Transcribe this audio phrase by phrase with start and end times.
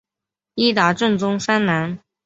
[0.55, 1.99] 伊达政宗三男。